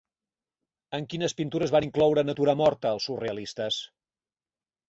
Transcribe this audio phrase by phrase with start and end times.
[0.97, 3.79] En quines pintures van incloure natura morta els surrealistes?